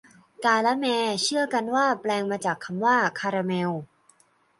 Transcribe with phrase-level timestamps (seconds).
[0.45, 0.85] กาละแม
[1.23, 3.71] เชื่อกันว่าแปลงมาจากคำว่าคาราเมล